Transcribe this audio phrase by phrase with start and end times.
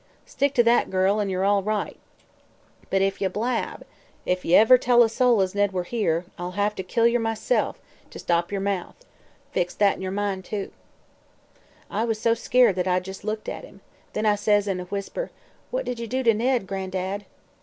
[0.25, 1.99] Stick to that, girl, an' yer all right;
[2.89, 3.83] but if ye blab
[4.25, 7.19] if ye ever tell a soul as Ned were here I'll hev to kill yer
[7.19, 8.95] myself, to stop yer mouth.
[9.51, 10.71] Fix that in yer mind, too.'
[11.91, 13.81] "I was so skeered that I jes' looked at him.
[14.13, 15.29] Then I says in a whisper:
[15.69, 17.25] 'What did ye do to Ned, Gran'dad?'